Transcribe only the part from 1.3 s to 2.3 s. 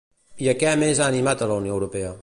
a la Unió Europea?